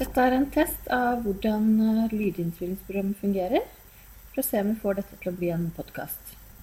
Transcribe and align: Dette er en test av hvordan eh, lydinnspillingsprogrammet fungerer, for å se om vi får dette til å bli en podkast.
Dette 0.00 0.22
er 0.24 0.32
en 0.32 0.46
test 0.48 0.86
av 0.96 1.18
hvordan 1.26 1.64
eh, 1.84 2.12
lydinnspillingsprogrammet 2.14 3.18
fungerer, 3.20 3.66
for 4.30 4.40
å 4.40 4.44
se 4.46 4.62
om 4.62 4.70
vi 4.70 4.78
får 4.80 4.96
dette 4.96 5.18
til 5.20 5.28
å 5.28 5.36
bli 5.36 5.50
en 5.52 5.66
podkast. 5.76 6.30